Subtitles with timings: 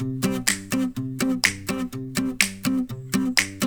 [0.00, 0.23] you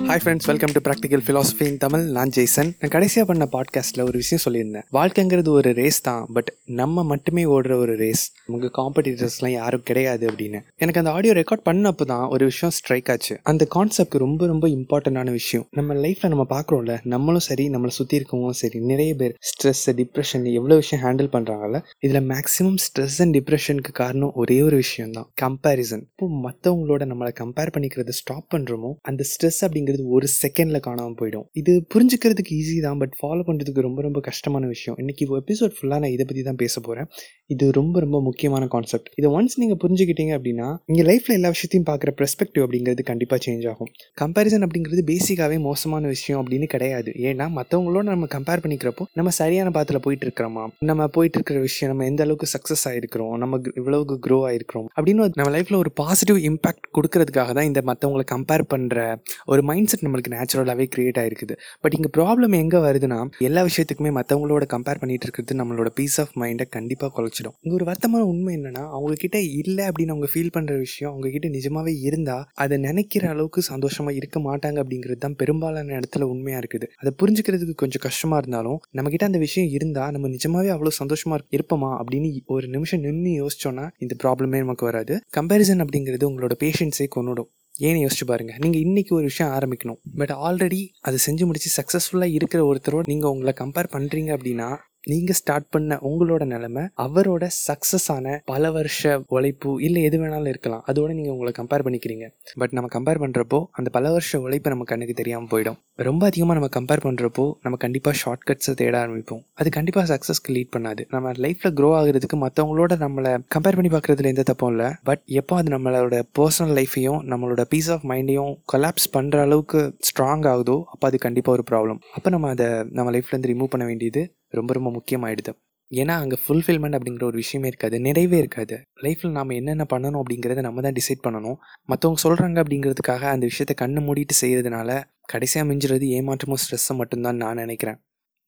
[0.08, 2.68] hi friends welcome to practical philosophy in Tamil நான் ஜெய்சன்.
[2.80, 4.84] நான் கடைசியாக பண்ண பாட்காஸ்ட்டில் ஒரு விஷயம் சொல்லியிருந்தேன்.
[4.96, 10.60] வாழ்க்கைங்கிறது ஒரு ரேஸ் தான் பட் நம்ம மட்டுமே ஓடுற ஒரு ரேஸ் நமக்கு காம்படிட்டர்ஸ்லாம் யாரும் கிடையாது அப்படின்னு.
[10.76, 13.34] எனக்கு அந்த ஆடியோ ரெக்கார்ட் பண்ணப்போ தான் ஒரு விஷயம் ஸ்ட்ரைக் ஆச்சு.
[13.42, 15.66] அந்த கான்செப்ட் ரொம்ப ரொம்ப இம்பார்ட்டண்டான விஷயம்.
[15.70, 20.80] நம்ம லைஃப்பில் நம்ம பார்க்குறோம்ல நம்மளும் சரி நம்மளை சுற்றி இருக்கவங்களும் சரி நிறைய பேர் ஸ்ட்ரெஸ் டிப்ரெஷன் எவ்வளோ
[20.82, 26.30] விஷயம் ஹேண்டில் பண்ணுறாங்கல்ல இதில் மேக்ஸிமம் ஸ்ட்ரெஸ் அண்ட் டிப்ரெஷனுக்கு காரணம் ஒரே ஒரு விஷயம் தான் கம்பேரிசன் இப்போ
[26.48, 31.46] மற்றவங்களோட நம்மளை கம்பேர் பண்ணிக்கிறத ஸ்டாப் பண்ணுறோமோ அந்த ஸ்ட்ரெஸ் அப்படிங்கிறது ஒரு செகண்டில் காணாமல் போயிடும்.
[31.60, 34.96] இது புரிஞ்சுக்கிறதுக்கு ஈஸி தான் பட் ஃபாலோ பண்ணுறதுக்கு ரொம்ப ரொம்ப கஷ்டமான விஷயம்.
[35.02, 37.08] இன்னைக்கு எபிசோட் ஃபுல்லாக நான் இதை பற்றி தான் பேச போகிறேன்
[37.54, 42.10] இது ரொம்ப ரொம்ப முக்கியமான கான்செப்ட் இதை ஒன்ஸ் நீங்கள் புரிஞ்சுக்கிட்டீங்க அப்படின்னா இங்கே லைஃப்பில் எல்லா விஷயத்தையும் பார்க்குற
[42.20, 43.90] பெர்ஸ்பெக்டிவ் அப்படிங்கிறது கண்டிப்பாக சேஞ்ச் ஆகும்.
[44.22, 47.10] கம்பேரிசன் அப்படிங்கிறது பேசிக்காகவே மோசமான விஷயம் அப்படின்னு கிடையாது.
[47.28, 50.64] ஏன்னா மற்றவங்களோட நம்ம கம்பேர் பண்ணிக்கிறப்போ நம்ம சரியான பாத்தில் போயிட்டு இருக்கிறோமா?
[50.90, 55.50] நம்ம போயிட்டு இருக்கிற விஷயம் நம்ம எந்த அளவுக்கு சக்ஸஸ் ஆகிருக்கிறோம் நம்ம இவ்வளவுக்கு க்ரோ ஆகிருக்கிறோம் அப்படின்னு நம்ம
[55.56, 58.98] லைஃப்பில் ஒரு பாசிட்டிவ் இம்பாக்ட் கொடுக்கறதுக்காக தான் இந்த மற்றவங்களை கம்பேர் பண்ணுற
[59.46, 63.18] ஒரு மைண்ட் செட் நம்மளுக்கு நேச்சுரலாகவே கிரியேட் ஆகிருக்குது பட் இங்கே ப்ராப்ளம் எங்கே வருதுன்னா
[63.48, 68.26] எல்லா விஷயத்துக்குமே மற்றவங்களோட கம்பேர் பண்ணிட்டு இருக்கிறது நம்மளோட பீஸ் ஆஃப் மைண்டை கண்டிப்பாக குலைச்சிடும் இங்கே ஒரு வருத்தமான
[68.32, 73.62] உண்மை என்னன்னா அவங்கக்கிட்ட இல்லை அப்படின்னு அவங்க ஃபீல் பண்ணுற விஷயம் அவங்கக்கிட்ட நிஜமாவே இருந்தால் அதை நினைக்கிற அளவுக்கு
[73.62, 76.86] சந்தோஷமாக இருக்க மாட்டாங்க அப்படிங்கிறது தான் பெரும்பாலான இடத்துல உண்மையாக இருக்குது.
[77.00, 82.30] அதை புரிஞ்சுக்கிறதுக்கு கொஞ்சம் கஷ்டமாக இருந்தாலும் நம்மக்கிட்ட அந்த விஷயம் இருந்தால் நம்ம நிஜமாவே அவ்வளோ சந்தோஷமாக இருப்போமா அப்படின்னு
[82.46, 85.14] ஒரு நிமிஷம் நின்று யோசிச்சோன்னா இந்த ப்ராப்ளமே நமக்கு வராது.
[85.38, 88.52] கம்பேரிசன் அப்படிங்கிறது உங்களோட பேஷன்ஸே கொண்டுடும் ஏன்னு யோசிச்சு பாருங்க.
[88.58, 90.00] நீங்கள் இன்றைக்கி ஒரு விஷயம் ஆரம்பிக்கணும்.
[90.16, 94.76] பட் ஆல்ரெடி அதை செஞ்சு முடிச்சு சக்ஸஸ்ஃபுல்லாக இருக்கிற ஒருத்தரோட நீங்கள் உங்களை கம்பேர் பண்ணுறீங்க அப்படின்னா
[95.08, 100.82] நீங்கள் ஸ்டார்ட் பண்ண உங்களோட நிலைமை அவரோட சக்ஸஸான பல வருஷ உழைப்பு இல்லை எது வேணாலும் இருக்கலாம்.
[100.90, 102.26] அதோட நீங்கள் உங்களை கம்பேர் பண்ணிக்கிறீங்க.
[102.62, 105.78] பட் நம்ம கம்பேர் பண்ணுறப்போ அந்த பல வருஷ உழைப்பு நம்ம கண்ணுக்கு தெரியாமல் போயிடும்.
[106.08, 109.42] ரொம்ப அதிகமாக நம்ம கம்பேர் பண்ணுறப்போ நம்ம கண்டிப்பாக ஷார்ட்கட்ஸை தேட ஆரம்பிப்போம்.
[109.60, 111.04] அது கண்டிப்பாக சக்ஸஸ்க்கு லீட் பண்ணாது.
[111.14, 114.90] நம்ம லைஃப்பில் க்ரோ ஆகுறதுக்கு மற்றவங்களோட நம்மளை கம்பேர் பண்ணி பார்க்குறதுல எந்த தப்பும் இல்லை.
[115.10, 120.76] பட் எப்போ அது நம்மளோட பர்சனல் லைஃப்பையும் நம்மளோட பீஸ் ஆஃப் மைண்டையும் கொலாப்ஸ் பண்ணுற அளவுக்கு ஸ்ட்ராங் ஆகுதோ
[120.92, 124.22] அப்போ அது கண்டிப்பாக ஒரு ப்ராப்ளம் அப்போ நம்ம அதை நம்ம லைஃப்லேருந்து ரிமூவ் பண்ண வேண்டியது
[124.52, 125.52] ரொம்ப ரொம்ப முக்கியமாயிடுது.
[125.92, 128.76] ஏன்னா அங்கே ஃபுல்ஃபில்மெண்ட் அப்படிங்கிற ஒரு விஷயமே இருக்காது நிறைவே இருக்காது.
[129.04, 131.56] லைஃப்பில் நாம் என்னென்ன பண்ணணும் அப்படிங்கிறத நம்ம தான் டிசைட் பண்ணணும்.
[131.90, 134.98] மற்றவங்க சொல்கிறாங்க அப்படிங்கிறதுக்காக அந்த விஷயத்த கண்ணு மூடிட்டு செய்கிறதுனால
[135.32, 137.98] கடைசியாக மிஞ்சுறது ஏமாற்றமும் ஸ்ட்ரெஸ்ஸை மட்டும்தான் நான் நினைக்கிறேன்.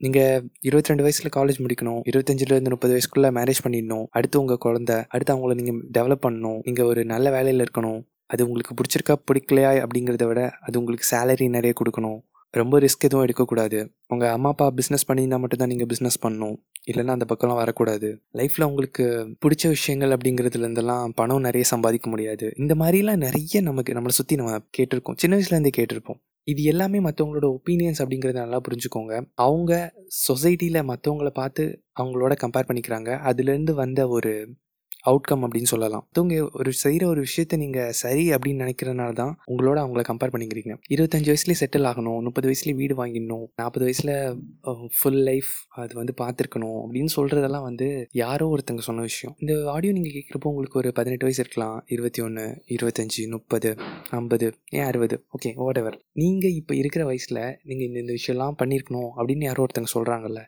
[0.01, 5.33] நீங்கள் இருபத்தி ரெண்டு வயசில் காலேஜ் முடிக்கணும் இருபத்தஞ்சிலேருந்து முப்பது வயசுக்குள்ளே மேரேஜ் பண்ணிடணும் அடுத்து உங்கள் குழந்த அடுத்து
[5.35, 8.01] அவங்கள நீங்கள் டெவலப் பண்ணணும் நீங்கள் ஒரு நல்ல வேலையில் இருக்கணும்
[8.33, 12.19] அது உங்களுக்கு பிடிச்சிருக்கா பிடிக்கலையா அப்படிங்கிறத விட அது உங்களுக்கு சேலரி நிறைய கொடுக்கணும்.
[12.51, 13.93] ரொம்ப ரிஸ்க் எதுவும் எடுக்கக்கூடாது.
[14.07, 16.57] உங்கள் அம்மா அப்பா பிஸ்னஸ் பண்ணியிருந்தால் மட்டும்தான் நீங்கள் பிஸ்னஸ் பண்ணணும்.
[16.87, 18.09] இல்லைன்னா அந்த பக்கம்லாம் வரக்கூடாது.
[18.35, 19.05] லைஃப்பில் உங்களுக்கு
[19.47, 22.53] பிடிச்ச விஷயங்கள் அப்படிங்கிறதுலேருந்தெல்லாம் பணம் நிறைய சம்பாதிக்க முடியாது.
[22.57, 25.17] இந்த மாதிரிலாம் நிறைய நமக்கு நம்மளை சுற்றி நம்ம கேட்டிருக்கோம்.
[25.17, 26.21] சின்ன வயசுலேருந்தே கேட்டிருப்போம்.
[26.43, 29.27] இது எல்லாமே மற்றவங்களோட ஒப்பீனியன்ஸ் அப்படிங்கிறத நல்லா புரிஞ்சுக்கோங்க.
[29.35, 29.93] அவங்க
[30.29, 33.11] சொசைட்டியில் மற்றவங்கள பார்த்து அவங்களோட கம்பேர் பண்ணிக்கிறாங்க.
[33.31, 34.33] அதுலேருந்து வந்த ஒரு
[35.11, 36.05] அவுட்கம் அப்படின்னு சொல்லலாம்.
[36.07, 40.75] மற்றவங்க ஒரு செய்கிற ஒரு விஷயத்த நீங்கள் சரி அப்படின்னு நினைக்கிறதுனால தான் உங்களோட அவங்கள கம்பேர் பண்ணிக்கிறீங்க.
[40.95, 44.15] இருபத்தஞ்சு வயசுலேயே செட்டில் ஆகணும் முப்பது வயசுலேயே வீடு வாங்கிடணும் நாற்பது வயசில்
[44.99, 45.53] ஃபுல் லைஃப்
[45.83, 47.89] அது வந்து பார்த்துருக்கணும் அப்படின்னு சொல்கிறதெல்லாம் வந்து
[48.23, 49.35] யாரோ ஒருத்தங்க சொன்ன விஷயம்.
[49.43, 51.77] இந்த ஆடியோ நீங்கள் கேட்குறப்போ உங்களுக்கு ஒரு பதினெட்டு வயசு இருக்கலாம்.
[51.97, 52.45] இருபத்தி ஒன்று
[52.77, 53.71] இருபத்தஞ்சி முப்பது
[54.19, 54.47] ஐம்பது
[54.79, 55.19] ஏன் அறுபது?
[55.37, 59.91] ஓகே வாட் எவர் நீங்கள் இப்போ இருக்கிற வயசில் நீங்கள் இந்த இந்த விஷயம்லாம் பண்ணியிருக்கணும் அப்படின்னு யாரோ ஒருத்தங்க
[59.97, 60.43] சொல்கிறாங்கல்ல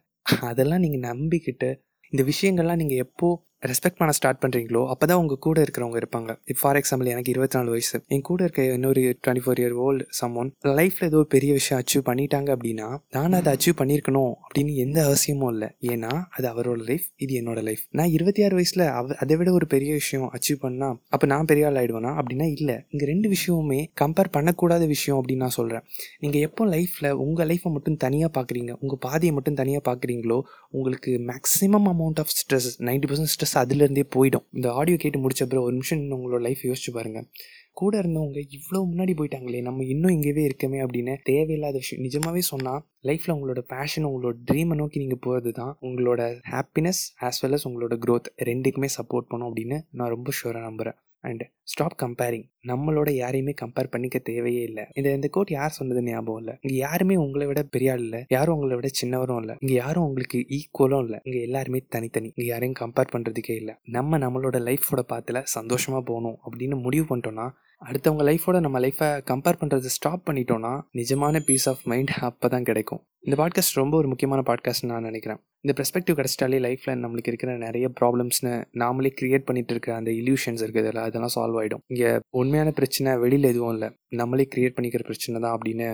[0.48, 1.68] அதெல்லாம் நீங்கள் நம்பிக்கிட்டு
[2.12, 3.38] இந்த விஷயங்கள்லாம் நீங்கள் எப்போது
[3.70, 6.30] ரெஸ்பெக்ட் பண்ண ஸ்டார்ட் பண்ணுறீங்களோ அப்போ தான் உங்கள் கூட இருக்கிறவங்க இருப்பாங்க.
[6.50, 7.96] இப்போ ஃபார் எக்ஸாம்பிள் எனக்கு இருபத்தி நாலு வயசு.
[8.14, 12.48] என் கூட இருக்க இன்னொரு twenty four year old someone லைஃப்பில் ஏதோ பெரிய விஷயம் அச்சீவ் பண்ணிட்டாங்க
[12.56, 15.68] அப்படின்னா நான் அதை அச்சீவ் பண்ணியிருக்கணும் அப்படின்னு எந்த அவசியமும் இல்லை.
[15.92, 19.68] ஏன்னா அது அவரோட லைஃப் இது என்னோட லைஃப் நான் இருபத்தி ஆறு வயசில் அவ அதை விட ஒரு
[19.74, 22.76] பெரிய விஷயம் அச்சீவ் பண்ணால் அப்போ நான் பெரிய ஆள் ஆகிடுவேனா அப்படின்னா இல்லை.
[22.94, 25.86] இங்கே ரெண்டு விஷயமுமே கம்பேர் பண்ணக்கூடாத விஷயம் அப்படின்னு நான் சொல்கிறேன்
[26.24, 30.40] நீங்கள் எப்போ லைஃப்பில் உங்கள் லைஃப்பை மட்டும் தனியாக பார்க்குறீங்க உங்கள் பாதியை மட்டும் தனியாக பார்க்குறீங்களோ
[30.78, 34.46] உங்களுக்கு maximum amount of stress ninety percent stress அதுலேருந்தே போயிடும்.
[34.50, 37.26] இந்த ஆடியோ கேட்டு முடிச்ச அப்புறம் ஒரு நிமிஷம் உங்களோட லைஃப் யோசிச்சு பாருங்கள்
[37.72, 42.02] கூட இருந்தவங்க இவ்வளோ முன்னாடி போயிட்டாங்களே நம்ம இன்னும் இங்கேவே இருக்கமே அப்படின்னு தேவையில்லாத விஷயம்.
[42.06, 46.22] நிஜமாவே சொன்னால் லைஃப்பில் உங்களோட பேஷன் உங்களோட ட்ரீமை நோக்கி நீங்கள் போகிறது தான் உங்களோட
[46.54, 51.42] ஹாப்பினஸ் ஆஸ் வெல் அஸ் உங்களோட க்ரோத் ரெண்டுக்குமே சப்போர்ட் பண்ணும் அப்படின்னு நான் ரொம்ப ஷூராக நம்புகிறேன் அண்ட்
[51.72, 54.84] ஸ்டாப் கம்பேரிங் நம்மளோட யாரையுமே கம்பேர் பண்ணிக்க தேவையே இல்லை.
[54.92, 56.54] இந்த இந்த கோட் யார் சொன்னது ஞாபகம் இல்லை?
[56.60, 58.20] இங்கே யாருமே உங்களை விட பெரிய ஆள் இல்லை.
[58.36, 59.56] யாரும் உங்களை விட சின்னவரும் இல்லை.
[59.60, 61.20] இங்கே யாரும் உங்களுக்கு ஈக்குவலும் இல்லை.
[61.24, 62.30] இங்கே எல்லாருமே தனித்தனி.
[62.36, 63.74] இங்கே யாரையும் கம்பேர் பண்ணுறதுக்கே இல்லை.
[63.98, 67.48] நம்ம நம்மளோட லைஃபோட பாத்தில் சந்தோஷமாக போகணும் அப்படின்னு முடிவு பண்ணிட்டோம்னா
[67.82, 73.02] அடுத்தவங்க லைஃபோட நம்ம லைஃப்பை கம்பேர் பண்ணுறது ஸ்டாப் பண்ணிட்டோம்னா நிஜமான பீஸ் ஆஃப் மைண்ட் அப்போ தான் கிடைக்கும்.
[73.26, 75.40] இந்த பாட்காஸ்ட் ரொம்ப ஒரு முக்கியமான பாட்காஸ்ட் நான் நினைக்கிறேன்.
[75.64, 81.02] இந்த பெர்ஸ்பெக்டிவ் கிடச்சிட்டாலே லைஃப்பில் நம்மளுக்கு இருக்கிற நிறைய ப்ராப்ளம்ஸ்னு நாமளே கிரியேட் பண்ணிட்டு இருக்கிற அந்த இல்யூஷன்ஸ் இருக்குதுல்ல
[81.08, 83.88] அதெல்லாம் சால்வ் ஆகிடும் இங்கே உண்மையான பிரச்சனை வெளியில் எதுவும் இல்லை.
[84.20, 85.86] நம்மளே கிரியேட் பண்ணிக்கிற பிரச்சனை தான் அப்படின்னு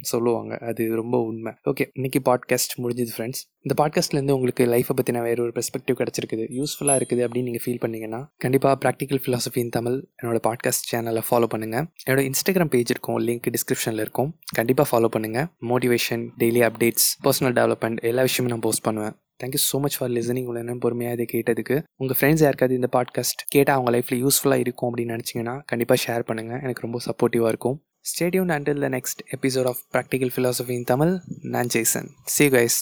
[0.00, 0.58] சொல்லுவாங்க.
[0.70, 1.52] அது ரொம்ப உண்மை.
[1.70, 6.44] ஓகே இன்னைக்கு பாட்காஸ்ட் முடிஞ்சது ஃப்ரெண்ட்ஸ் இந்த பாட்காஸ்ட்லேருந்து உங்களுக்கு லைஃப்பை பற்றின வேறு ஒரு பெர்ஸ்பெக்டிவ் கிடச்சிருக்குது.
[6.58, 11.48] யூஸ்ஃபுல்லாக இருக்குது அப்படின்னு நீங்கள் ஃபீல் பண்ணீங்கன்னா கண்டிப்பாக ப்ராக்டிக்கல் ஃபிலாசபி இன் தமிழ் என்னோட பாட்காஸ்ட் சேனலை ஃபாலோ
[11.54, 14.30] பண்ணுங்கள் என்னோட இன்ஸ்டாகிராம் பேஜ் இருக்கும் லிங்க் டிஸ்கிரிப்ஷனில் இருக்கும்.
[14.54, 19.14] கண்டிப்பாக ஃபாலோ பண்ணுங்கள் motivation daily updates personal development எல்லா விஷயமும் நான் போஸ்ட் பண்ணுவேன்.
[19.42, 21.76] Thank you so much for listening உங்களை என்ன பொறுமையாக இதை கேட்டதுக்கு.
[21.96, 26.62] உங்கள் ஃப்ரெண்ட்ஸ் யாருக்காவது இந்த பாட்காஸ்ட் கேட்டால் அவங்க லைஃப்பில் யூஸ்ஃபுல்லாக இருக்கும் அப்படின்னு நினச்சிங்கன்னா கண்டிப்பாக ஷேர் பண்ணுங்கள்
[26.62, 27.78] எனக்கு ரொம்ப சப்போர்ட்டிவாக இருக்கும்.
[28.10, 31.12] Stay tuned until the next episode of practical philosophy in Tamil
[31.54, 32.76] நான் ஜெய்சன் சி கைஸ்